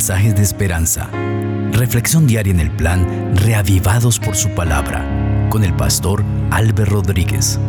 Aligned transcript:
mensajes 0.00 0.34
de 0.34 0.40
esperanza. 0.40 1.10
Reflexión 1.72 2.26
diaria 2.26 2.54
en 2.54 2.60
el 2.60 2.70
plan 2.70 3.36
Reavivados 3.36 4.18
por 4.18 4.34
su 4.34 4.48
palabra 4.54 5.04
con 5.50 5.62
el 5.62 5.76
pastor 5.76 6.24
Álvaro 6.50 7.02
Rodríguez. 7.02 7.60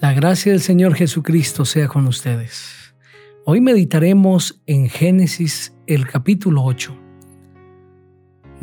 La 0.00 0.14
gracia 0.14 0.52
del 0.52 0.62
Señor 0.62 0.94
Jesucristo 0.94 1.66
sea 1.66 1.86
con 1.88 2.06
ustedes. 2.06 2.94
Hoy 3.44 3.60
meditaremos 3.60 4.62
en 4.64 4.88
Génesis 4.88 5.74
el 5.86 6.06
capítulo 6.06 6.64
8. 6.64 6.96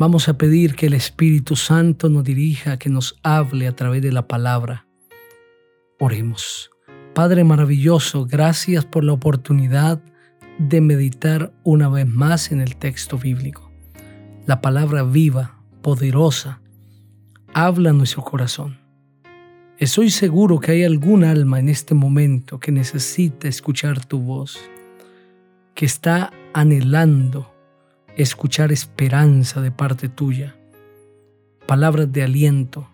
Vamos 0.00 0.28
a 0.28 0.36
pedir 0.36 0.74
que 0.74 0.86
el 0.86 0.94
Espíritu 0.94 1.54
Santo 1.54 2.08
nos 2.08 2.24
dirija, 2.24 2.76
que 2.76 2.90
nos 2.90 3.20
hable 3.22 3.68
a 3.68 3.76
través 3.76 4.02
de 4.02 4.10
la 4.10 4.26
palabra. 4.26 4.88
Oremos. 6.00 6.72
Padre 7.14 7.44
maravilloso, 7.44 8.24
gracias 8.24 8.86
por 8.86 9.04
la 9.04 9.12
oportunidad 9.12 10.00
de 10.58 10.80
meditar 10.80 11.52
una 11.62 11.90
vez 11.90 12.06
más 12.06 12.50
en 12.52 12.62
el 12.62 12.76
texto 12.76 13.18
bíblico. 13.18 13.70
La 14.46 14.62
palabra 14.62 15.02
viva, 15.02 15.58
poderosa, 15.82 16.62
habla 17.52 17.90
a 17.90 17.92
nuestro 17.92 18.22
corazón. 18.22 18.78
Estoy 19.76 20.08
seguro 20.08 20.58
que 20.58 20.72
hay 20.72 20.84
algún 20.84 21.22
alma 21.22 21.58
en 21.58 21.68
este 21.68 21.94
momento 21.94 22.58
que 22.58 22.72
necesita 22.72 23.46
escuchar 23.46 24.06
tu 24.06 24.18
voz, 24.18 24.58
que 25.74 25.84
está 25.84 26.32
anhelando 26.54 27.52
escuchar 28.16 28.72
esperanza 28.72 29.60
de 29.60 29.70
parte 29.70 30.08
tuya, 30.08 30.56
palabras 31.66 32.10
de 32.10 32.22
aliento, 32.22 32.88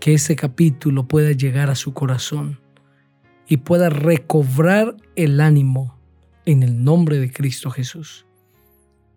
que 0.00 0.14
ese 0.14 0.34
capítulo 0.34 1.06
pueda 1.06 1.32
llegar 1.32 1.68
a 1.68 1.74
su 1.74 1.92
corazón 1.92 2.63
y 3.48 3.58
pueda 3.58 3.90
recobrar 3.90 4.96
el 5.16 5.40
ánimo 5.40 5.98
en 6.46 6.62
el 6.62 6.82
nombre 6.84 7.18
de 7.18 7.32
Cristo 7.32 7.70
Jesús. 7.70 8.26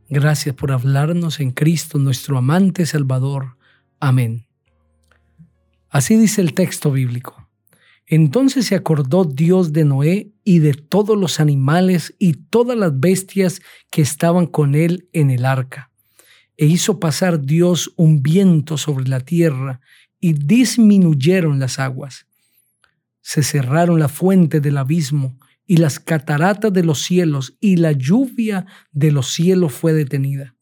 Gracias 0.09 0.56
por 0.56 0.72
hablarnos 0.72 1.39
en 1.39 1.52
Cristo, 1.52 1.97
nuestro 1.97 2.38
amante 2.38 2.86
Salvador. 2.86 3.58
Amén. 4.00 4.48
Así 5.89 6.16
dice 6.16 6.42
el 6.42 6.53
texto 6.53 6.92
bíblico. 6.92 7.50
Entonces 8.05 8.67
se 8.67 8.75
acordó 8.75 9.25
Dios 9.25 9.73
de 9.73 9.83
Noé 9.83 10.31
y 10.45 10.59
de 10.59 10.73
todos 10.73 11.17
los 11.17 11.42
animales 11.42 12.16
y 12.20 12.33
todas 12.33 12.78
las 12.78 12.98
bestias 12.98 13.61
que 13.92 14.02
estaban 14.02 14.48
con 14.48 14.75
él 14.75 15.09
en 15.11 15.30
el 15.30 15.44
arca. 15.44 15.92
E 16.55 16.66
hizo 16.66 17.00
pasar 17.00 17.42
Dios 17.42 17.92
un 17.98 18.23
viento 18.23 18.78
sobre 18.78 19.09
la 19.09 19.20
tierra 19.20 19.81
y 20.22 20.33
disminuyeron 20.33 21.59
las 21.59 21.80
aguas 21.80 22.28
se 23.28 23.44
cerraron 23.44 24.00
la 24.00 24.08
fuente 24.08 24.61
del 24.61 24.78
abismo 24.78 25.38
y 25.66 25.78
las 25.78 26.00
cataratas 26.00 26.72
de 26.72 26.81
los 26.81 27.03
cielos 27.03 27.58
y 27.59 27.75
la 27.75 27.92
lluvia 27.92 28.66
de 28.94 29.11
los 29.11 29.33
cielos 29.33 29.73
fue 29.73 29.92
detenida. 29.92 30.56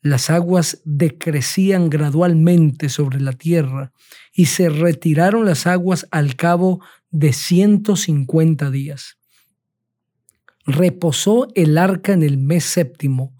Las 0.00 0.30
aguas 0.30 0.80
decrecían 0.86 1.90
gradualmente 1.90 2.88
sobre 2.88 3.20
la 3.20 3.34
tierra 3.34 3.92
y 4.32 4.46
se 4.46 4.70
retiraron 4.70 5.44
las 5.44 5.66
aguas 5.66 6.08
al 6.12 6.34
cabo 6.34 6.82
de 7.10 7.34
ciento 7.34 7.96
cincuenta 7.96 8.70
días. 8.70 9.18
Reposó 10.64 11.48
el 11.54 11.76
arca 11.76 12.14
en 12.14 12.22
el 12.22 12.38
mes 12.38 12.64
séptimo, 12.64 13.36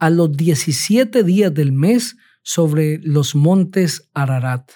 a 0.00 0.10
los 0.10 0.36
diecisiete 0.36 1.22
días 1.22 1.54
del 1.54 1.70
mes 1.70 2.16
sobre 2.42 2.98
los 2.98 3.36
montes 3.36 4.10
Ararat. 4.12 4.72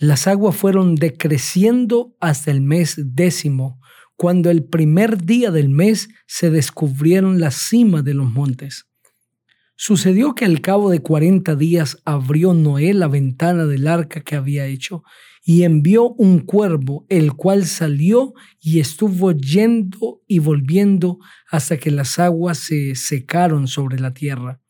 Las 0.00 0.26
aguas 0.26 0.56
fueron 0.56 0.94
decreciendo 0.94 2.16
hasta 2.20 2.50
el 2.50 2.62
mes 2.62 2.94
décimo, 2.96 3.82
cuando 4.16 4.48
el 4.48 4.64
primer 4.64 5.26
día 5.26 5.50
del 5.50 5.68
mes 5.68 6.08
se 6.26 6.50
descubrieron 6.50 7.38
las 7.38 7.54
cimas 7.56 8.02
de 8.02 8.14
los 8.14 8.30
montes. 8.30 8.86
Sucedió 9.76 10.34
que 10.34 10.46
al 10.46 10.62
cabo 10.62 10.88
de 10.88 11.00
cuarenta 11.00 11.54
días 11.54 11.98
abrió 12.06 12.54
Noé 12.54 12.94
la 12.94 13.08
ventana 13.08 13.66
del 13.66 13.86
arca 13.86 14.22
que 14.22 14.36
había 14.36 14.64
hecho 14.64 15.02
y 15.44 15.64
envió 15.64 16.08
un 16.14 16.38
cuervo, 16.38 17.04
el 17.10 17.34
cual 17.34 17.66
salió 17.66 18.32
y 18.58 18.80
estuvo 18.80 19.32
yendo 19.32 20.22
y 20.26 20.38
volviendo 20.38 21.18
hasta 21.50 21.76
que 21.76 21.90
las 21.90 22.18
aguas 22.18 22.56
se 22.56 22.94
secaron 22.94 23.68
sobre 23.68 24.00
la 24.00 24.14
tierra. 24.14 24.62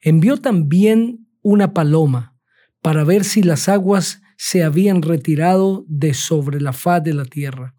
Envió 0.00 0.36
también 0.36 1.26
una 1.40 1.74
paloma 1.74 2.36
para 2.80 3.02
ver 3.02 3.24
si 3.24 3.42
las 3.42 3.68
aguas 3.68 4.22
se 4.44 4.64
habían 4.64 5.02
retirado 5.02 5.84
de 5.86 6.14
sobre 6.14 6.60
la 6.60 6.72
faz 6.72 7.04
de 7.04 7.14
la 7.14 7.24
tierra. 7.24 7.76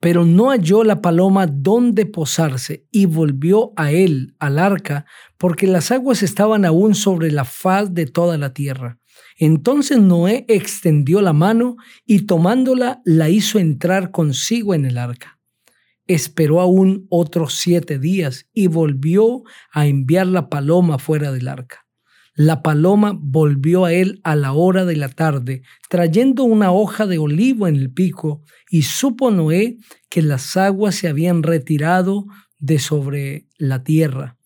Pero 0.00 0.24
no 0.24 0.48
halló 0.48 0.82
la 0.82 1.02
paloma 1.02 1.46
dónde 1.46 2.06
posarse 2.06 2.86
y 2.90 3.04
volvió 3.04 3.74
a 3.76 3.92
él, 3.92 4.34
al 4.38 4.58
arca, 4.58 5.04
porque 5.36 5.66
las 5.66 5.90
aguas 5.90 6.22
estaban 6.22 6.64
aún 6.64 6.94
sobre 6.94 7.30
la 7.30 7.44
faz 7.44 7.92
de 7.92 8.06
toda 8.06 8.38
la 8.38 8.54
tierra. 8.54 8.98
Entonces 9.36 9.98
Noé 9.98 10.46
extendió 10.48 11.20
la 11.20 11.34
mano 11.34 11.76
y 12.06 12.20
tomándola 12.20 13.02
la 13.04 13.28
hizo 13.28 13.58
entrar 13.58 14.10
consigo 14.10 14.72
en 14.72 14.86
el 14.86 14.96
arca. 14.96 15.38
Esperó 16.06 16.62
aún 16.62 17.06
otros 17.10 17.56
siete 17.56 17.98
días 17.98 18.46
y 18.54 18.68
volvió 18.68 19.42
a 19.70 19.86
enviar 19.86 20.28
la 20.28 20.48
paloma 20.48 20.98
fuera 20.98 21.30
del 21.30 21.46
arca. 21.48 21.85
La 22.38 22.62
paloma 22.62 23.18
volvió 23.18 23.86
a 23.86 23.94
él 23.94 24.20
a 24.22 24.36
la 24.36 24.52
hora 24.52 24.84
de 24.84 24.94
la 24.94 25.08
tarde, 25.08 25.62
trayendo 25.88 26.44
una 26.44 26.70
hoja 26.70 27.06
de 27.06 27.16
olivo 27.16 27.66
en 27.66 27.76
el 27.76 27.90
pico, 27.90 28.42
y 28.70 28.82
supo 28.82 29.30
Noé 29.30 29.78
que 30.10 30.20
las 30.20 30.54
aguas 30.58 30.96
se 30.96 31.08
habían 31.08 31.42
retirado 31.42 32.26
de 32.58 32.78
sobre 32.78 33.48
la 33.56 33.84
tierra. 33.84 34.36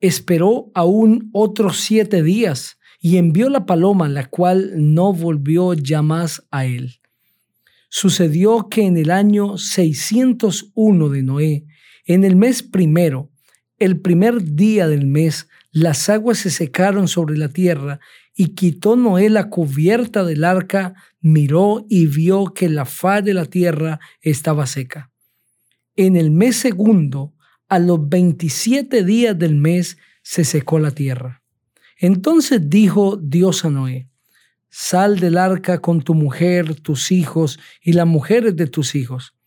Esperó 0.00 0.70
aún 0.74 1.28
otros 1.34 1.80
siete 1.80 2.22
días 2.22 2.78
y 2.98 3.18
envió 3.18 3.50
la 3.50 3.66
paloma, 3.66 4.08
la 4.08 4.24
cual 4.24 4.72
no 4.76 5.12
volvió 5.12 5.74
ya 5.74 6.00
más 6.00 6.46
a 6.50 6.64
él. 6.64 6.94
Sucedió 7.90 8.68
que 8.70 8.86
en 8.86 8.96
el 8.96 9.10
año 9.10 9.58
601 9.58 11.08
de 11.10 11.22
Noé, 11.22 11.66
en 12.06 12.24
el 12.24 12.36
mes 12.36 12.62
primero, 12.62 13.30
el 13.78 14.00
primer 14.00 14.42
día 14.42 14.88
del 14.88 15.06
mes, 15.06 15.47
las 15.70 16.08
aguas 16.08 16.38
se 16.38 16.50
secaron 16.50 17.08
sobre 17.08 17.36
la 17.36 17.48
tierra, 17.48 18.00
y 18.34 18.54
quitó 18.54 18.96
Noé 18.96 19.28
la 19.30 19.50
cubierta 19.50 20.24
del 20.24 20.44
arca, 20.44 20.94
miró 21.20 21.84
y 21.88 22.06
vio 22.06 22.54
que 22.54 22.68
la 22.68 22.84
faz 22.84 23.24
de 23.24 23.34
la 23.34 23.44
tierra 23.44 23.98
estaba 24.20 24.66
seca. 24.66 25.10
En 25.96 26.16
el 26.16 26.30
mes 26.30 26.56
segundo, 26.56 27.34
a 27.68 27.78
los 27.78 28.08
veintisiete 28.08 29.04
días 29.04 29.38
del 29.38 29.56
mes, 29.56 29.98
se 30.22 30.44
secó 30.44 30.78
la 30.78 30.92
tierra. 30.92 31.42
Entonces 31.98 32.70
dijo 32.70 33.16
Dios 33.16 33.64
a 33.64 33.70
Noé, 33.70 34.08
Sal 34.70 35.18
del 35.18 35.38
arca 35.38 35.78
con 35.78 36.02
tu 36.02 36.14
mujer, 36.14 36.74
tus 36.80 37.10
hijos 37.10 37.58
y 37.82 37.94
las 37.94 38.06
mujeres 38.06 38.54
de 38.54 38.66
tus 38.66 38.94
hijos 38.94 39.37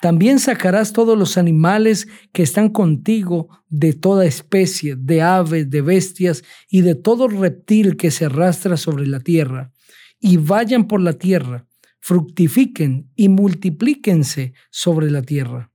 también 0.00 0.38
sacarás 0.38 0.92
todos 0.92 1.18
los 1.18 1.36
animales 1.36 2.08
que 2.32 2.42
están 2.42 2.70
contigo 2.70 3.48
de 3.68 3.92
toda 3.92 4.24
especie, 4.24 4.96
de 4.96 5.20
aves, 5.20 5.68
de 5.68 5.82
bestias 5.82 6.42
y 6.68 6.80
de 6.80 6.94
todo 6.94 7.28
reptil 7.28 7.96
que 7.96 8.10
se 8.10 8.24
arrastra 8.24 8.76
sobre 8.78 9.06
la 9.06 9.20
tierra, 9.20 9.72
y 10.18 10.38
vayan 10.38 10.88
por 10.88 11.00
la 11.02 11.14
tierra, 11.14 11.66
fructifiquen 12.00 13.10
y 13.14 13.28
multiplíquense 13.28 14.54
sobre 14.70 15.10
la 15.10 15.22
tierra. 15.22 15.70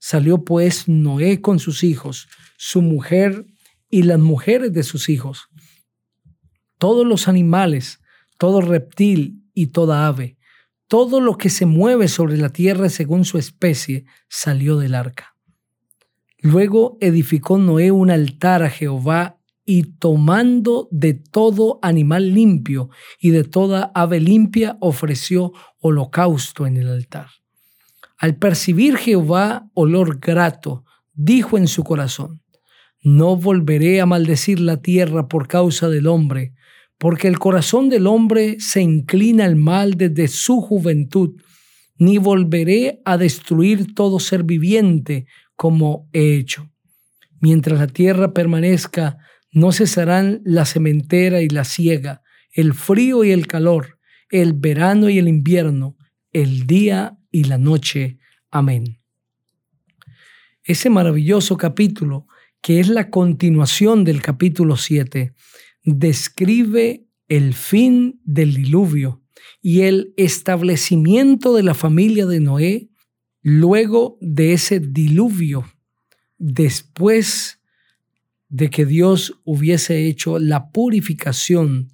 Salió 0.00 0.44
pues 0.44 0.88
Noé 0.88 1.40
con 1.40 1.58
sus 1.58 1.84
hijos, 1.84 2.28
su 2.56 2.82
mujer 2.82 3.46
y 3.88 4.02
las 4.02 4.18
mujeres 4.18 4.72
de 4.72 4.82
sus 4.82 5.08
hijos. 5.08 5.48
Todos 6.78 7.06
los 7.06 7.28
animales, 7.28 8.00
todo 8.38 8.60
reptil 8.60 9.44
y 9.54 9.68
toda 9.68 10.06
ave, 10.06 10.37
todo 10.88 11.20
lo 11.20 11.36
que 11.36 11.50
se 11.50 11.66
mueve 11.66 12.08
sobre 12.08 12.36
la 12.38 12.48
tierra 12.48 12.88
según 12.88 13.24
su 13.24 13.38
especie 13.38 14.06
salió 14.28 14.78
del 14.78 14.94
arca. 14.94 15.36
Luego 16.40 16.96
edificó 17.00 17.58
Noé 17.58 17.90
un 17.90 18.10
altar 18.10 18.62
a 18.62 18.70
Jehová 18.70 19.38
y 19.64 19.82
tomando 19.82 20.88
de 20.90 21.12
todo 21.12 21.78
animal 21.82 22.32
limpio 22.32 22.88
y 23.20 23.30
de 23.30 23.44
toda 23.44 23.92
ave 23.94 24.18
limpia 24.18 24.78
ofreció 24.80 25.52
holocausto 25.80 26.66
en 26.66 26.78
el 26.78 26.88
altar. 26.88 27.28
Al 28.16 28.36
percibir 28.36 28.96
Jehová 28.96 29.68
olor 29.74 30.20
grato, 30.20 30.84
dijo 31.12 31.58
en 31.58 31.68
su 31.68 31.84
corazón, 31.84 32.40
no 33.02 33.36
volveré 33.36 34.00
a 34.00 34.06
maldecir 34.06 34.58
la 34.58 34.78
tierra 34.78 35.28
por 35.28 35.48
causa 35.48 35.88
del 35.88 36.06
hombre, 36.06 36.54
porque 36.98 37.28
el 37.28 37.38
corazón 37.38 37.88
del 37.88 38.06
hombre 38.06 38.56
se 38.58 38.82
inclina 38.82 39.44
al 39.44 39.56
mal 39.56 39.94
desde 39.96 40.28
su 40.28 40.60
juventud, 40.60 41.40
ni 41.96 42.18
volveré 42.18 43.00
a 43.04 43.16
destruir 43.16 43.94
todo 43.94 44.20
ser 44.20 44.42
viviente 44.42 45.26
como 45.56 46.08
he 46.12 46.34
hecho. 46.36 46.70
Mientras 47.40 47.78
la 47.78 47.86
tierra 47.86 48.32
permanezca, 48.32 49.18
no 49.52 49.72
cesarán 49.72 50.40
la 50.44 50.64
sementera 50.64 51.40
y 51.40 51.48
la 51.48 51.64
siega, 51.64 52.22
el 52.52 52.74
frío 52.74 53.24
y 53.24 53.30
el 53.30 53.46
calor, 53.46 53.98
el 54.30 54.52
verano 54.52 55.08
y 55.08 55.18
el 55.18 55.28
invierno, 55.28 55.96
el 56.32 56.66
día 56.66 57.16
y 57.30 57.44
la 57.44 57.58
noche. 57.58 58.18
Amén. 58.50 59.00
Ese 60.64 60.90
maravilloso 60.90 61.56
capítulo, 61.56 62.26
que 62.60 62.80
es 62.80 62.88
la 62.88 63.08
continuación 63.08 64.04
del 64.04 64.20
capítulo 64.20 64.76
7, 64.76 65.32
describe 65.96 67.06
el 67.28 67.54
fin 67.54 68.20
del 68.24 68.54
diluvio 68.54 69.22
y 69.62 69.82
el 69.82 70.12
establecimiento 70.16 71.54
de 71.54 71.62
la 71.62 71.74
familia 71.74 72.26
de 72.26 72.40
Noé 72.40 72.90
luego 73.42 74.18
de 74.20 74.52
ese 74.52 74.80
diluvio, 74.80 75.64
después 76.38 77.60
de 78.48 78.70
que 78.70 78.86
Dios 78.86 79.40
hubiese 79.44 80.06
hecho 80.06 80.38
la 80.38 80.70
purificación 80.70 81.92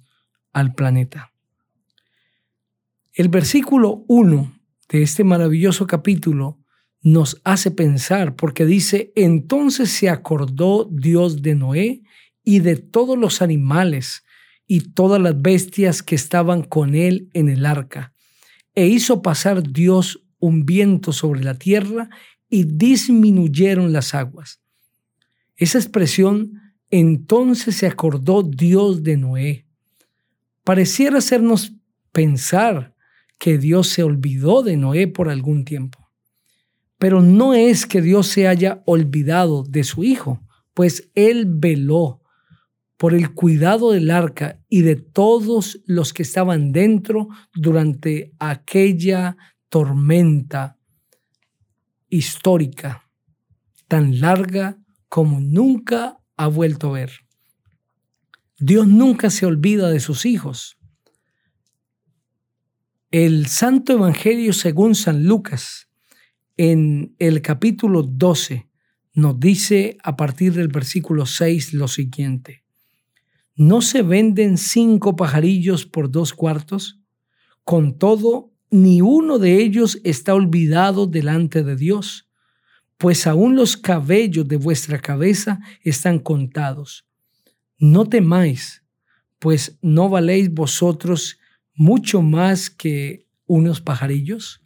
al 0.53 0.73
planeta. 0.73 1.33
El 3.13 3.29
versículo 3.29 4.03
1 4.07 4.59
de 4.89 5.01
este 5.01 5.23
maravilloso 5.23 5.87
capítulo 5.87 6.59
nos 7.01 7.39
hace 7.43 7.71
pensar 7.71 8.35
porque 8.35 8.65
dice, 8.65 9.11
entonces 9.15 9.91
se 9.91 10.09
acordó 10.09 10.89
Dios 10.91 11.41
de 11.41 11.55
Noé 11.55 12.01
y 12.45 12.59
de 12.59 12.77
todos 12.77 13.17
los 13.17 13.41
animales 13.41 14.23
y 14.67 14.91
todas 14.91 15.21
las 15.21 15.41
bestias 15.41 16.01
que 16.01 16.15
estaban 16.15 16.63
con 16.63 16.95
él 16.95 17.29
en 17.33 17.49
el 17.49 17.65
arca, 17.65 18.13
e 18.73 18.87
hizo 18.87 19.21
pasar 19.21 19.63
Dios 19.63 20.23
un 20.39 20.65
viento 20.65 21.11
sobre 21.11 21.43
la 21.43 21.55
tierra 21.55 22.09
y 22.49 22.63
disminuyeron 22.63 23.91
las 23.91 24.13
aguas. 24.13 24.61
Esa 25.55 25.77
expresión, 25.77 26.61
entonces 26.91 27.75
se 27.77 27.87
acordó 27.87 28.43
Dios 28.43 29.03
de 29.03 29.17
Noé. 29.17 29.65
Pareciera 30.63 31.17
hacernos 31.17 31.73
pensar 32.11 32.95
que 33.39 33.57
Dios 33.57 33.87
se 33.87 34.03
olvidó 34.03 34.63
de 34.63 34.77
Noé 34.77 35.07
por 35.07 35.29
algún 35.29 35.65
tiempo. 35.65 36.09
Pero 36.97 37.21
no 37.21 37.53
es 37.53 37.85
que 37.85 38.01
Dios 38.01 38.27
se 38.27 38.47
haya 38.47 38.81
olvidado 38.85 39.63
de 39.63 39.83
su 39.83 40.03
hijo, 40.03 40.41
pues 40.73 41.09
él 41.15 41.45
veló 41.47 42.21
por 42.97 43.13
el 43.13 43.33
cuidado 43.33 43.91
del 43.91 44.09
arca 44.11 44.61
y 44.69 44.81
de 44.81 44.95
todos 44.95 45.81
los 45.85 46.13
que 46.13 46.23
estaban 46.23 46.71
dentro 46.71 47.27
durante 47.53 48.33
aquella 48.39 49.37
tormenta 49.69 50.77
histórica, 52.09 53.09
tan 53.87 54.19
larga 54.19 54.77
como 55.09 55.39
nunca 55.39 56.19
ha 56.37 56.47
vuelto 56.47 56.89
a 56.89 56.93
ver. 56.93 57.11
Dios 58.57 58.87
nunca 58.87 59.29
se 59.29 59.45
olvida 59.45 59.89
de 59.89 59.99
sus 59.99 60.25
hijos. 60.25 60.77
El 63.11 63.47
Santo 63.47 63.93
Evangelio 63.93 64.53
según 64.53 64.95
San 64.95 65.25
Lucas, 65.25 65.89
en 66.57 67.15
el 67.19 67.41
capítulo 67.41 68.03
12, 68.03 68.69
nos 69.13 69.39
dice 69.39 69.97
a 70.03 70.15
partir 70.15 70.53
del 70.53 70.69
versículo 70.69 71.25
6 71.25 71.73
lo 71.73 71.87
siguiente. 71.87 72.64
¿No 73.57 73.81
se 73.81 74.01
venden 74.01 74.57
cinco 74.57 75.15
pajarillos 75.15 75.85
por 75.85 76.11
dos 76.11 76.33
cuartos? 76.33 76.99
Con 77.63 77.97
todo, 77.97 78.51
ni 78.69 78.99
uno 78.99 79.39
de 79.39 79.61
ellos 79.61 80.01
está 80.03 80.33
olvidado 80.33 81.07
delante 81.07 81.63
de 81.63 81.77
Dios, 81.77 82.29
pues 82.97 83.27
aún 83.27 83.55
los 83.55 83.77
cabellos 83.77 84.45
de 84.47 84.57
vuestra 84.57 84.99
cabeza 84.99 85.61
están 85.83 86.19
contados. 86.19 87.07
No 87.77 88.09
temáis, 88.09 88.83
pues 89.39 89.77
no 89.81 90.09
valéis 90.09 90.53
vosotros 90.53 91.39
mucho 91.73 92.21
más 92.21 92.69
que 92.69 93.25
unos 93.45 93.79
pajarillos. 93.79 94.61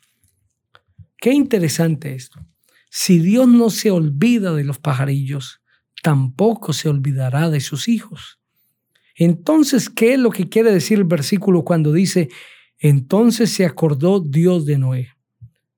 Qué 1.17 1.31
interesante 1.31 2.15
esto. 2.15 2.43
Si 2.89 3.19
Dios 3.19 3.47
no 3.47 3.69
se 3.69 3.91
olvida 3.91 4.53
de 4.53 4.63
los 4.63 4.79
pajarillos, 4.79 5.61
tampoco 6.01 6.73
se 6.73 6.89
olvidará 6.89 7.51
de 7.51 7.59
sus 7.59 7.87
hijos. 7.87 8.38
Entonces, 9.19 9.89
¿qué 9.89 10.13
es 10.13 10.19
lo 10.19 10.29
que 10.29 10.47
quiere 10.47 10.71
decir 10.71 10.97
el 10.97 11.03
versículo 11.03 11.65
cuando 11.65 11.91
dice, 11.91 12.29
entonces 12.77 13.51
se 13.51 13.65
acordó 13.65 14.21
Dios 14.21 14.65
de 14.65 14.77
Noé? 14.77 15.09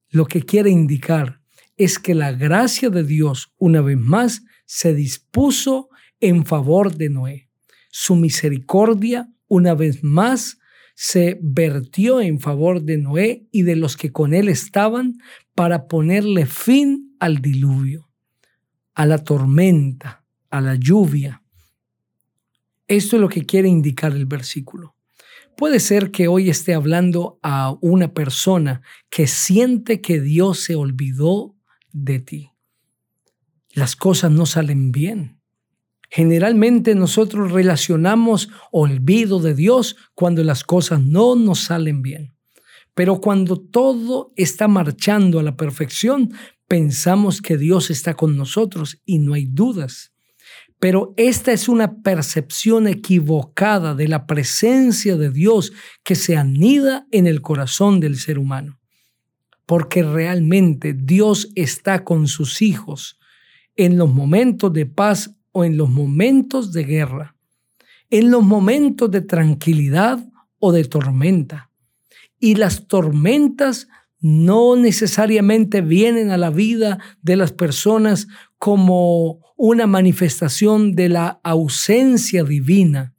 Lo 0.10 0.28
que 0.28 0.44
quiere 0.44 0.70
indicar 0.70 1.42
es 1.76 1.98
que 1.98 2.14
la 2.14 2.34
gracia 2.34 2.92
de 2.92 3.04
Dios, 3.04 3.52
una 3.58 3.82
vez 3.82 3.98
más, 3.98 4.44
se 4.66 4.94
dispuso 4.94 5.90
en 6.20 6.46
favor 6.46 6.96
de 6.96 7.10
Noé. 7.10 7.50
Su 7.90 8.16
misericordia, 8.16 9.28
una 9.48 9.74
vez 9.74 10.04
más, 10.04 10.60
se 10.94 11.40
vertió 11.42 12.22
en 12.22 12.40
favor 12.40 12.84
de 12.84 13.00
Noé 13.00 13.48
y 13.52 13.64
de 13.64 13.76
los 13.76 13.98
que 13.98 14.12
con 14.12 14.36
él 14.36 14.50
estaban 14.50 15.18
para 15.56 15.88
ponerle 15.88 16.46
fin 16.46 17.16
al 17.20 17.42
diluvio, 17.42 18.08
a 18.94 19.08
la 19.08 19.18
tormenta, 19.18 20.26
a 20.52 20.62
la 20.62 20.76
lluvia, 20.76 21.41
esto 22.96 23.16
es 23.16 23.22
lo 23.22 23.30
que 23.30 23.46
quiere 23.46 23.70
indicar 23.70 24.12
el 24.14 24.26
versículo. 24.26 24.96
Puede 25.58 25.80
ser 25.80 26.12
que 26.12 26.28
hoy 26.28 26.50
esté 26.50 26.74
hablando 26.74 27.40
a 27.44 27.76
una 27.82 28.14
persona 28.14 28.82
que 29.10 29.28
siente 29.28 30.02
que 30.02 30.20
Dios 30.20 30.60
se 30.60 30.76
olvidó 30.76 31.56
de 31.92 32.20
ti. 32.20 32.52
Las 33.74 33.96
cosas 33.96 34.32
no 34.32 34.46
salen 34.46 34.92
bien. 34.92 35.40
Generalmente 36.10 36.94
nosotros 36.96 37.52
relacionamos 37.52 38.50
olvido 38.72 39.40
de 39.40 39.56
Dios 39.56 39.96
cuando 40.14 40.44
las 40.44 40.64
cosas 40.64 41.02
no 41.02 41.36
nos 41.36 41.62
salen 41.62 42.02
bien. 42.02 42.34
Pero 42.94 43.22
cuando 43.22 43.58
todo 43.58 44.34
está 44.36 44.68
marchando 44.68 45.40
a 45.40 45.44
la 45.44 45.56
perfección, 45.56 46.34
pensamos 46.68 47.42
que 47.42 47.58
Dios 47.58 47.90
está 47.90 48.16
con 48.16 48.36
nosotros 48.36 49.02
y 49.06 49.20
no 49.20 49.34
hay 49.34 49.46
dudas. 49.46 50.11
Pero 50.81 51.13
esta 51.16 51.51
es 51.51 51.69
una 51.69 52.01
percepción 52.01 52.88
equivocada 52.88 53.94
de 53.94 54.07
la 54.07 54.25
presencia 54.25 55.16
de 55.16 55.30
Dios 55.30 55.74
que 56.04 56.16
se 56.16 56.36
anida 56.36 57.06
en 57.12 57.28
el 57.28 57.44
corazón 57.44 58.00
del 58.00 58.18
ser 58.18 58.39
humano. 58.39 58.80
Porque 59.68 60.01
realmente 60.01 60.94
Dios 60.94 61.50
está 61.54 62.04
con 62.04 62.28
sus 62.28 62.63
hijos 62.63 63.19
en 63.75 64.00
los 64.00 64.12
momentos 64.12 64.74
de 64.74 64.88
paz 64.88 65.36
o 65.51 65.63
en 65.66 65.78
los 65.78 65.88
momentos 65.88 66.74
de 66.74 66.84
guerra, 66.84 67.36
en 68.10 68.31
los 68.31 68.42
momentos 68.42 69.12
de 69.12 69.22
tranquilidad 69.22 70.27
o 70.57 70.72
de 70.72 70.84
tormenta. 70.86 71.69
Y 72.39 72.56
las 72.56 72.88
tormentas 72.88 73.88
no 74.20 74.75
necesariamente 74.75 75.82
vienen 75.82 76.32
a 76.32 76.38
la 76.38 76.50
vida 76.50 76.98
de 77.22 77.36
las 77.36 77.51
personas 77.51 78.27
como 78.62 79.39
una 79.58 79.88
manifestación 79.88 80.94
de 80.94 81.10
la 81.10 81.41
ausencia 81.44 82.44
divina, 82.44 83.15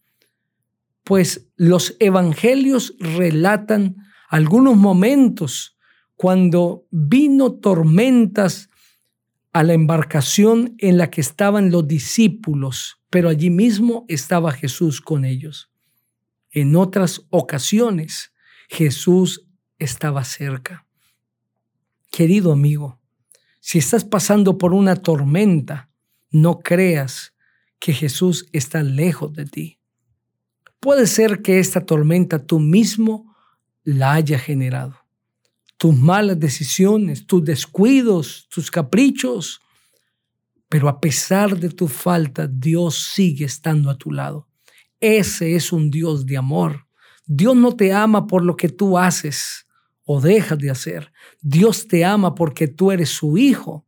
pues 1.02 1.50
los 1.56 1.96
evangelios 1.99 2.94
relatan 3.00 3.96
algunos 4.28 4.76
momentos 4.76 5.76
cuando 6.14 6.87
vino 6.92 7.54
tormentas 7.54 8.70
a 9.52 9.64
la 9.64 9.72
embarcación 9.72 10.76
en 10.78 10.96
la 10.96 11.11
que 11.11 11.20
estaban 11.20 11.72
los 11.72 11.88
discípulos, 11.88 13.00
pero 13.11 13.28
allí 13.28 13.50
mismo 13.50 14.04
estaba 14.06 14.52
Jesús 14.52 15.00
con 15.00 15.25
ellos. 15.25 15.72
En 16.52 16.76
otras 16.76 17.26
ocasiones, 17.30 18.32
Jesús 18.68 19.49
estaba 19.80 20.22
cerca. 20.22 20.87
Querido 22.12 22.52
amigo, 22.52 23.01
si 23.64 23.78
estás 23.78 24.04
pasando 24.04 24.59
por 24.59 24.75
una 24.75 24.97
tormenta, 24.97 25.88
no 26.33 26.59
creas 26.59 27.33
que 27.78 27.92
Jesús 27.92 28.49
está 28.52 28.83
lejos 28.83 29.33
de 29.35 29.47
ti. 29.47 29.78
Puede 30.81 31.07
ser 31.07 31.42
que 31.42 31.61
esta 31.61 31.87
tormenta 31.87 32.45
tú 32.45 32.59
mismo 32.59 33.37
la 33.85 34.14
haya 34.14 34.37
generado. 34.37 34.97
Tus 35.76 35.97
malas 35.97 36.40
decisiones, 36.40 37.25
tus 37.25 37.45
descuidos, 37.45 38.49
tus 38.52 38.69
caprichos. 38.69 39.61
Pero 40.69 40.88
a 40.88 41.00
pesar 41.00 41.57
de 41.57 41.69
tu 41.69 41.87
falta, 41.87 42.49
Dios 42.49 43.12
sigue 43.14 43.45
estando 43.45 43.90
a 43.90 43.97
tu 43.97 44.11
lado. 44.11 44.49
Ese 44.99 45.54
es 45.54 45.73
un 45.73 45.88
Dios 45.88 46.26
de 46.26 46.37
amor. 46.37 46.88
Dios 47.26 47.54
no 47.54 47.76
te 47.76 47.92
ama 47.92 48.26
por 48.26 48.45
lo 48.45 48.57
que 48.57 48.69
tú 48.69 48.99
haces 48.99 49.66
o 50.04 50.21
dejas 50.21 50.59
de 50.59 50.71
hacer. 50.71 51.12
Dios 51.40 51.87
te 51.88 52.04
ama 52.04 52.35
porque 52.35 52.68
tú 52.68 52.90
eres 52.90 53.11
su 53.11 53.37
hijo 53.38 53.87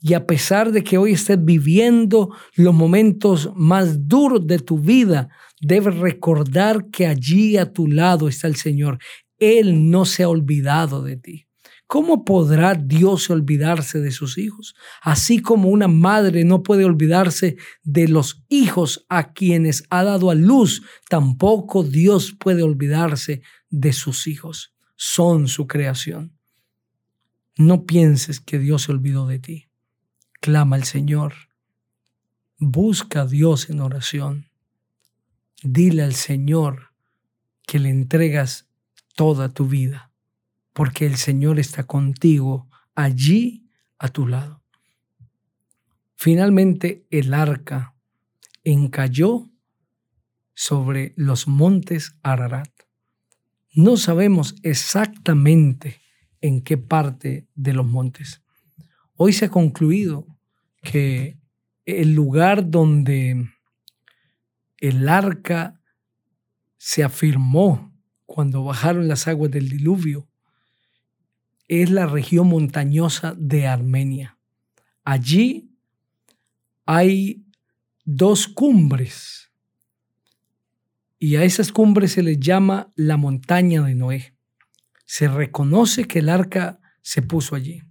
y 0.00 0.14
a 0.14 0.26
pesar 0.26 0.70
de 0.70 0.84
que 0.84 0.96
hoy 0.96 1.12
estés 1.12 1.44
viviendo 1.44 2.30
los 2.54 2.74
momentos 2.74 3.50
más 3.56 4.06
duros 4.08 4.46
de 4.46 4.60
tu 4.60 4.78
vida, 4.78 5.28
debes 5.60 5.96
recordar 5.96 6.88
que 6.90 7.06
allí 7.06 7.56
a 7.56 7.72
tu 7.72 7.88
lado 7.88 8.28
está 8.28 8.46
el 8.46 8.56
Señor. 8.56 8.98
Él 9.38 9.90
no 9.90 10.04
se 10.04 10.22
ha 10.22 10.28
olvidado 10.28 11.02
de 11.02 11.16
ti. 11.16 11.46
¿Cómo 11.88 12.24
podrá 12.24 12.74
Dios 12.74 13.30
olvidarse 13.30 13.98
de 13.98 14.10
sus 14.12 14.36
hijos? 14.36 14.74
Así 15.00 15.40
como 15.40 15.70
una 15.70 15.88
madre 15.88 16.44
no 16.44 16.62
puede 16.62 16.84
olvidarse 16.84 17.56
de 17.82 18.08
los 18.08 18.44
hijos 18.48 19.06
a 19.08 19.32
quienes 19.32 19.84
ha 19.88 20.04
dado 20.04 20.30
a 20.30 20.34
luz, 20.34 20.82
tampoco 21.08 21.82
Dios 21.82 22.36
puede 22.38 22.62
olvidarse 22.62 23.40
de 23.70 23.92
sus 23.94 24.26
hijos. 24.26 24.74
Son 25.00 25.46
su 25.46 25.68
creación. 25.68 26.36
No 27.56 27.86
pienses 27.86 28.40
que 28.40 28.58
Dios 28.58 28.82
se 28.82 28.90
olvidó 28.90 29.28
de 29.28 29.38
ti. 29.38 29.68
clama 30.40 30.74
al 30.74 30.82
Señor. 30.82 31.34
Busca 32.58 33.22
a 33.22 33.26
Dios 33.26 33.70
en 33.70 33.80
oración. 33.80 34.50
Dile 35.62 36.02
al 36.02 36.14
Señor 36.14 36.92
que 37.64 37.78
le 37.78 37.90
entregas 37.90 38.66
toda 39.14 39.54
tu 39.54 39.68
vida, 39.68 40.10
porque 40.72 41.06
el 41.06 41.16
Señor 41.16 41.60
está 41.60 41.84
contigo 41.84 42.68
allí 42.96 43.70
a 44.00 44.08
tu 44.08 44.26
lado. 44.26 44.64
Finalmente 46.16 47.06
el 47.10 47.34
arca 47.34 47.94
encalló 48.64 49.48
sobre 50.54 51.14
los 51.16 51.46
montes 51.46 52.16
Ararat. 52.24 52.87
No 53.78 53.96
sabemos 53.96 54.56
exactamente 54.64 56.00
en 56.40 56.62
qué 56.62 56.76
parte 56.76 57.46
de 57.54 57.72
los 57.72 57.86
montes. 57.86 58.42
Hoy 59.14 59.32
se 59.32 59.44
ha 59.44 59.50
concluido 59.50 60.26
que 60.82 61.38
el 61.86 62.12
lugar 62.12 62.68
donde 62.72 63.48
el 64.78 65.08
arca 65.08 65.80
se 66.76 67.04
afirmó 67.04 67.96
cuando 68.26 68.64
bajaron 68.64 69.06
las 69.06 69.28
aguas 69.28 69.52
del 69.52 69.68
diluvio 69.68 70.28
es 71.68 71.88
la 71.88 72.06
región 72.06 72.48
montañosa 72.48 73.36
de 73.38 73.68
Armenia. 73.68 74.40
Allí 75.04 75.70
hay 76.84 77.46
dos 78.04 78.48
cumbres 78.48 79.47
y 81.18 81.36
a 81.36 81.44
esas 81.44 81.72
cumbres 81.72 82.12
se 82.12 82.22
les 82.22 82.38
llama 82.38 82.92
la 82.94 83.16
montaña 83.16 83.82
de 83.82 83.94
Noé. 83.94 84.34
Se 85.04 85.26
reconoce 85.26 86.04
que 86.04 86.20
el 86.20 86.28
arca 86.28 86.80
se 87.02 87.22
puso 87.22 87.56
allí. 87.56 87.82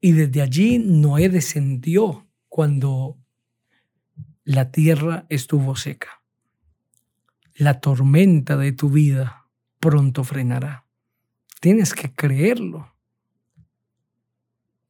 Y 0.00 0.12
desde 0.12 0.42
allí 0.42 0.78
Noé 0.78 1.28
descendió 1.28 2.28
cuando 2.48 3.18
la 4.44 4.70
tierra 4.70 5.26
estuvo 5.28 5.74
seca. 5.76 6.22
La 7.54 7.80
tormenta 7.80 8.56
de 8.56 8.72
tu 8.72 8.88
vida 8.88 9.48
pronto 9.80 10.24
frenará. 10.24 10.86
Tienes 11.60 11.94
que 11.94 12.14
creerlo. 12.14 12.94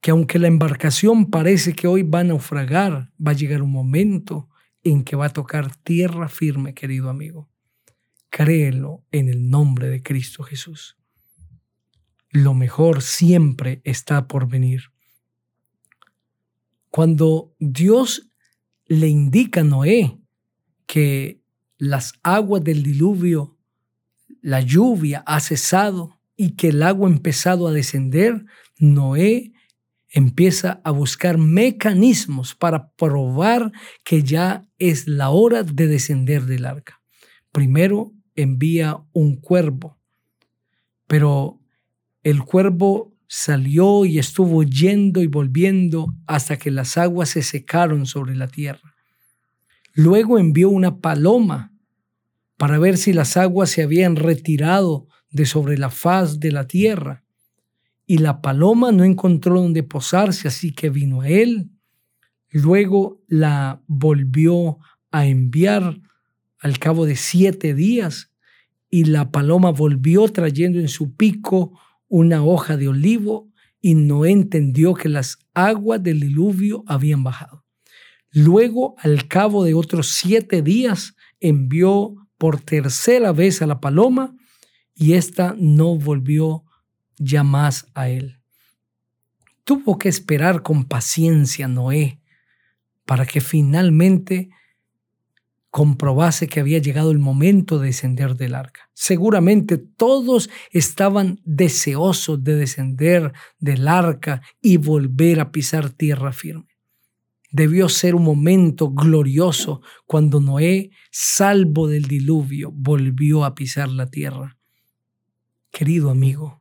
Que 0.00 0.12
aunque 0.12 0.38
la 0.38 0.48
embarcación 0.48 1.30
parece 1.30 1.74
que 1.74 1.86
hoy 1.86 2.02
va 2.02 2.20
a 2.20 2.24
naufragar, 2.24 3.12
va 3.24 3.32
a 3.32 3.34
llegar 3.34 3.62
un 3.62 3.72
momento 3.72 4.49
en 4.82 5.04
que 5.04 5.16
va 5.16 5.26
a 5.26 5.32
tocar 5.32 5.74
tierra 5.76 6.28
firme, 6.28 6.74
querido 6.74 7.10
amigo. 7.10 7.48
Créelo 8.30 9.04
en 9.10 9.28
el 9.28 9.50
nombre 9.50 9.88
de 9.88 10.02
Cristo 10.02 10.42
Jesús. 10.42 10.96
Lo 12.30 12.54
mejor 12.54 13.02
siempre 13.02 13.80
está 13.84 14.28
por 14.28 14.48
venir. 14.48 14.92
Cuando 16.90 17.54
Dios 17.58 18.30
le 18.86 19.08
indica 19.08 19.60
a 19.60 19.64
Noé 19.64 20.18
que 20.86 21.40
las 21.78 22.12
aguas 22.22 22.62
del 22.62 22.82
diluvio, 22.82 23.56
la 24.42 24.60
lluvia 24.60 25.22
ha 25.26 25.40
cesado 25.40 26.20
y 26.36 26.52
que 26.52 26.68
el 26.68 26.82
agua 26.82 27.08
ha 27.08 27.12
empezado 27.12 27.68
a 27.68 27.72
descender, 27.72 28.44
Noé 28.78 29.52
empieza 30.10 30.80
a 30.84 30.90
buscar 30.90 31.38
mecanismos 31.38 32.54
para 32.54 32.90
probar 32.92 33.72
que 34.04 34.22
ya 34.22 34.66
es 34.78 35.06
la 35.06 35.30
hora 35.30 35.62
de 35.62 35.86
descender 35.86 36.46
del 36.46 36.66
arca. 36.66 37.00
Primero 37.52 38.12
envía 38.34 38.98
un 39.12 39.36
cuervo, 39.36 39.98
pero 41.06 41.60
el 42.22 42.42
cuervo 42.42 43.16
salió 43.28 44.04
y 44.04 44.18
estuvo 44.18 44.64
yendo 44.64 45.22
y 45.22 45.28
volviendo 45.28 46.14
hasta 46.26 46.58
que 46.58 46.72
las 46.72 46.98
aguas 46.98 47.30
se 47.30 47.42
secaron 47.42 48.06
sobre 48.06 48.34
la 48.34 48.48
tierra. 48.48 48.96
Luego 49.94 50.38
envió 50.38 50.68
una 50.68 50.98
paloma 50.98 51.72
para 52.56 52.78
ver 52.78 52.98
si 52.98 53.12
las 53.12 53.36
aguas 53.36 53.70
se 53.70 53.82
habían 53.82 54.16
retirado 54.16 55.06
de 55.30 55.46
sobre 55.46 55.78
la 55.78 55.90
faz 55.90 56.40
de 56.40 56.50
la 56.50 56.66
tierra 56.66 57.24
y 58.10 58.18
la 58.18 58.42
paloma 58.42 58.90
no 58.90 59.04
encontró 59.04 59.60
donde 59.60 59.84
posarse, 59.84 60.48
así 60.48 60.72
que 60.72 60.90
vino 60.90 61.20
a 61.20 61.28
él. 61.28 61.70
Luego 62.50 63.22
la 63.28 63.84
volvió 63.86 64.78
a 65.12 65.26
enviar 65.26 66.00
al 66.58 66.80
cabo 66.80 67.06
de 67.06 67.14
siete 67.14 67.72
días 67.72 68.32
y 68.88 69.04
la 69.04 69.30
paloma 69.30 69.70
volvió 69.70 70.26
trayendo 70.26 70.80
en 70.80 70.88
su 70.88 71.14
pico 71.14 71.78
una 72.08 72.42
hoja 72.42 72.76
de 72.76 72.88
olivo 72.88 73.52
y 73.80 73.94
no 73.94 74.24
entendió 74.24 74.94
que 74.94 75.08
las 75.08 75.38
aguas 75.54 76.02
del 76.02 76.18
diluvio 76.18 76.82
habían 76.88 77.22
bajado. 77.22 77.64
Luego, 78.32 78.96
al 78.98 79.28
cabo 79.28 79.62
de 79.62 79.74
otros 79.74 80.08
siete 80.08 80.62
días, 80.62 81.14
envió 81.38 82.16
por 82.38 82.60
tercera 82.60 83.30
vez 83.30 83.62
a 83.62 83.68
la 83.68 83.78
paloma 83.78 84.34
y 84.96 85.12
ésta 85.12 85.54
no 85.56 85.94
volvió 85.96 86.64
ya 87.20 87.44
más 87.44 87.86
a 87.94 88.08
él. 88.08 88.40
Tuvo 89.62 89.98
que 89.98 90.08
esperar 90.08 90.62
con 90.62 90.84
paciencia 90.84 91.68
Noé 91.68 92.18
para 93.04 93.26
que 93.26 93.40
finalmente 93.40 94.50
comprobase 95.70 96.48
que 96.48 96.58
había 96.58 96.78
llegado 96.78 97.12
el 97.12 97.18
momento 97.18 97.78
de 97.78 97.88
descender 97.88 98.34
del 98.34 98.56
arca. 98.56 98.90
Seguramente 98.92 99.78
todos 99.78 100.50
estaban 100.72 101.40
deseosos 101.44 102.42
de 102.42 102.56
descender 102.56 103.32
del 103.60 103.86
arca 103.86 104.42
y 104.60 104.78
volver 104.78 105.38
a 105.38 105.52
pisar 105.52 105.90
tierra 105.90 106.32
firme. 106.32 106.66
Debió 107.52 107.88
ser 107.88 108.14
un 108.14 108.24
momento 108.24 108.90
glorioso 108.90 109.82
cuando 110.06 110.40
Noé, 110.40 110.90
salvo 111.10 111.88
del 111.88 112.04
diluvio, 112.04 112.72
volvió 112.72 113.44
a 113.44 113.54
pisar 113.54 113.88
la 113.88 114.06
tierra. 114.06 114.56
Querido 115.72 116.10
amigo, 116.10 116.59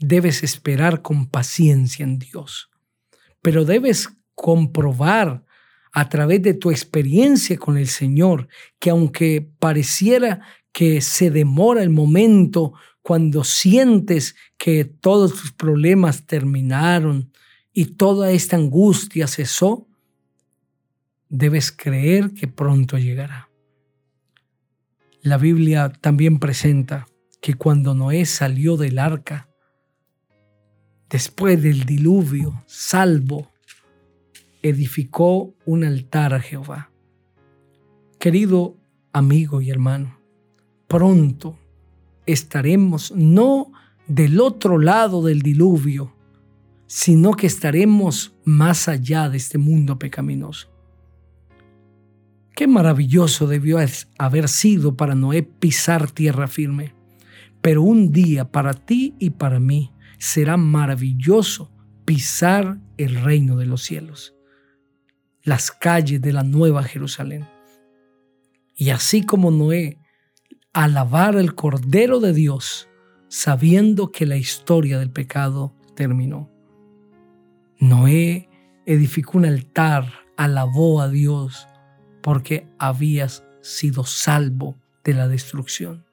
debes 0.00 0.42
esperar 0.42 1.02
con 1.02 1.28
paciencia 1.28 2.02
en 2.02 2.18
Dios, 2.18 2.70
pero 3.42 3.64
debes 3.64 4.08
comprobar 4.34 5.44
a 5.92 6.08
través 6.08 6.42
de 6.42 6.54
tu 6.54 6.70
experiencia 6.70 7.58
con 7.58 7.76
el 7.76 7.86
Señor 7.86 8.48
que 8.78 8.90
aunque 8.90 9.48
pareciera 9.58 10.40
que 10.72 11.00
se 11.00 11.30
demora 11.30 11.82
el 11.82 11.90
momento 11.90 12.72
cuando 13.02 13.44
sientes 13.44 14.36
que 14.56 14.84
todos 14.84 15.32
tus 15.32 15.52
problemas 15.52 16.26
terminaron 16.26 17.32
y 17.72 17.96
toda 17.96 18.30
esta 18.30 18.56
angustia 18.56 19.26
cesó, 19.26 19.88
debes 21.28 21.72
creer 21.72 22.32
que 22.32 22.46
pronto 22.46 22.98
llegará. 22.98 23.48
La 25.22 25.38
Biblia 25.38 25.92
también 26.00 26.38
presenta 26.38 27.06
que 27.40 27.54
cuando 27.54 27.94
Noé 27.94 28.26
salió 28.26 28.76
del 28.76 28.98
arca, 28.98 29.49
después 31.10 31.60
del 31.60 31.84
diluvio, 31.84 32.62
salvo, 32.66 33.50
edificó 34.62 35.54
un 35.66 35.84
altar 35.84 36.32
a 36.34 36.40
Jehová. 36.40 36.90
Querido 38.18 38.76
amigo 39.12 39.60
y 39.60 39.70
hermano, 39.70 40.18
pronto 40.86 41.58
estaremos 42.26 43.12
no 43.16 43.72
del 44.06 44.40
otro 44.40 44.78
lado 44.78 45.24
del 45.24 45.42
diluvio, 45.42 46.14
sino 46.86 47.32
que 47.32 47.46
estaremos 47.46 48.34
más 48.44 48.88
allá 48.88 49.28
de 49.28 49.36
este 49.36 49.58
mundo 49.58 49.98
pecaminoso. 49.98 50.68
Qué 52.54 52.66
maravilloso 52.66 53.46
debió 53.46 53.78
haber 54.18 54.48
sido 54.48 54.96
para 54.96 55.14
Noé 55.14 55.42
pisar 55.42 56.10
tierra 56.10 56.46
firme, 56.46 56.94
pero 57.62 57.82
un 57.82 58.12
día 58.12 58.50
para 58.50 58.74
ti 58.74 59.14
y 59.18 59.30
para 59.30 59.58
mí 59.58 59.92
será 60.20 60.58
maravilloso 60.58 61.72
pisar 62.04 62.78
el 62.98 63.22
reino 63.22 63.56
de 63.56 63.64
los 63.64 63.82
cielos, 63.82 64.34
las 65.42 65.70
calles 65.72 66.20
de 66.20 66.32
la 66.32 66.42
nueva 66.44 66.82
Jerusalén. 66.84 67.48
Y 68.76 68.90
así 68.90 69.24
como 69.24 69.50
Noé, 69.50 69.98
alabar 70.74 71.36
al 71.36 71.54
Cordero 71.54 72.20
de 72.20 72.34
Dios, 72.34 72.88
sabiendo 73.28 74.12
que 74.12 74.26
la 74.26 74.36
historia 74.36 74.98
del 74.98 75.10
pecado 75.10 75.74
terminó. 75.96 76.50
Noé 77.78 78.48
edificó 78.84 79.38
un 79.38 79.46
altar, 79.46 80.12
alabó 80.36 81.00
a 81.00 81.08
Dios 81.08 81.66
porque 82.22 82.68
habías 82.78 83.42
sido 83.62 84.04
salvo 84.04 84.76
de 85.02 85.14
la 85.14 85.28
destrucción. 85.28 86.04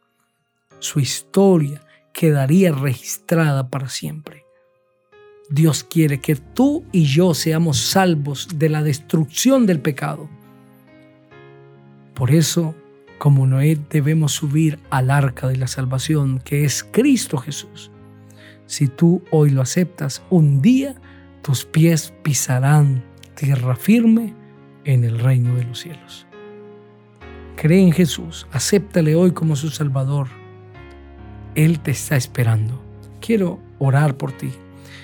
Su 0.79 1.01
historia 1.01 1.81
quedaría 2.17 2.71
registrada 2.71 3.69
para 3.69 3.89
siempre. 3.89 4.43
Dios 5.51 5.83
quiere 5.83 6.19
que 6.19 6.35
tú 6.35 6.83
y 6.91 7.05
yo 7.05 7.35
seamos 7.35 7.77
salvos 7.77 8.47
de 8.55 8.69
la 8.69 8.81
destrucción 8.81 9.67
del 9.67 9.79
pecado. 9.79 10.27
Por 12.15 12.31
eso, 12.31 12.73
como 13.19 13.45
Noé, 13.45 13.77
debemos 13.91 14.31
subir 14.31 14.79
al 14.89 15.11
arca 15.11 15.47
de 15.47 15.57
la 15.57 15.67
salvación, 15.67 16.39
que 16.39 16.65
es 16.65 16.83
Cristo 16.83 17.37
Jesús. 17.37 17.91
Si 18.65 18.87
tú 18.87 19.21
hoy 19.29 19.51
lo 19.51 19.61
aceptas, 19.61 20.23
un 20.31 20.59
día 20.59 20.95
tus 21.43 21.65
pies 21.65 22.15
pisarán 22.23 23.03
tierra 23.35 23.75
firme 23.75 24.33
en 24.85 25.03
el 25.03 25.19
reino 25.19 25.53
de 25.53 25.65
los 25.65 25.81
cielos. 25.81 26.25
Cree 27.57 27.83
en 27.83 27.91
Jesús, 27.91 28.47
acéptale 28.51 29.15
hoy 29.15 29.33
como 29.33 29.55
su 29.55 29.69
Salvador. 29.69 30.46
Él 31.57 31.79
te 31.79 31.89
está 31.89 32.15
esperando. 32.15 32.79
Quiero 33.19 33.59
orar 33.79 34.15
por 34.15 34.31
ti. 34.31 34.51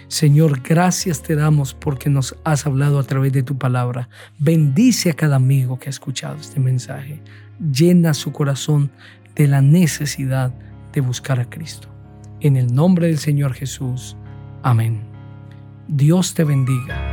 Señor, 0.08 0.62
gracias 0.62 1.24
te 1.24 1.36
damos 1.36 1.74
porque 1.74 2.12
nos 2.12 2.36
has 2.44 2.68
hablado 2.68 3.00
a 3.00 3.04
través 3.04 3.34
de 3.34 3.42
tu 3.42 3.58
palabra. 3.58 4.08
Bendice 4.38 5.10
a 5.10 5.16
cada 5.16 5.38
amigo 5.38 5.80
que 5.80 5.90
ha 5.90 5.90
escuchado 5.90 6.38
este 6.40 6.60
mensaje. 6.60 7.20
Llena 7.60 8.14
su 8.14 8.32
corazón 8.32 8.92
de 9.34 9.48
la 9.48 9.62
necesidad 9.62 10.54
de 10.94 11.02
buscar 11.02 11.40
a 11.40 11.50
Cristo. 11.50 11.88
En 12.40 12.56
el 12.56 12.72
nombre 12.72 13.08
del 13.08 13.18
Señor 13.18 13.56
Jesús. 13.56 14.16
Amén. 14.62 15.02
Dios 15.88 16.36
te 16.36 16.44
bendiga 16.44 17.13